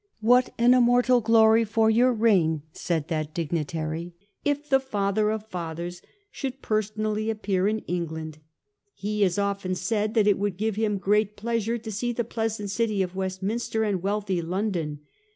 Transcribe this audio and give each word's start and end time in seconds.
What 0.21 0.51
an 0.57 0.73
immortal 0.73 1.21
glory 1.21 1.63
for 1.63 1.87
your 1.91 2.11
reign," 2.11 2.63
said 2.71 3.07
that 3.09 3.35
dignitary," 3.35 4.15
if 4.43 4.67
the 4.67 4.79
Father 4.79 5.29
of 5.29 5.45
Fathers 5.45 6.01
should 6.31 6.63
personally 6.63 7.29
appear 7.29 7.67
in 7.67 7.83
England! 7.85 8.39
He 8.95 9.21
has 9.21 9.37
often 9.37 9.75
said 9.75 10.15
that 10.15 10.25
it 10.25 10.39
would 10.39 10.57
give 10.57 10.75
him 10.75 10.97
great 10.97 11.35
pleasure 11.37 11.77
to 11.77 11.91
see 11.91 12.13
the 12.13 12.23
pleasant 12.23 12.71
city 12.71 13.03
of 13.03 13.15
Westminster, 13.15 13.83
and 13.83 14.01
wealthy 14.01 14.41
London." 14.41 15.01